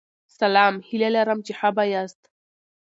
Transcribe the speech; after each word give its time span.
سلام 0.39 0.73
هیله 0.87 1.09
لرم 1.15 1.39
چی 1.45 1.53
ښه 1.59 1.69
به 1.75 1.83
یاست 1.93 2.21